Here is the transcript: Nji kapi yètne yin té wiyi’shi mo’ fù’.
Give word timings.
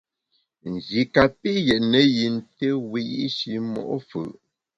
Nji 0.71 1.01
kapi 1.13 1.51
yètne 1.67 1.99
yin 2.15 2.35
té 2.57 2.67
wiyi’shi 2.91 3.53
mo’ 3.71 3.81
fù’. 4.07 4.21